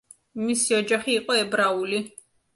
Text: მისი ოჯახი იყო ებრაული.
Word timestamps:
მისი 0.45 0.75
ოჯახი 0.77 1.15
იყო 1.19 1.37
ებრაული. 1.43 2.03